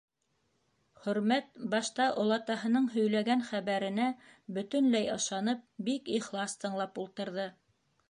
Хөрмәт 1.03 1.51
башта, 1.73 2.07
олатаһының 2.23 2.89
һөйләгән 2.95 3.45
хәбәренә 3.51 4.09
бөтөнләй 4.59 5.11
ышанып, 5.21 5.65
бик 5.91 6.15
ихлас 6.19 6.61
тыңлап 6.65 7.03
ултырҙы. 7.07 7.51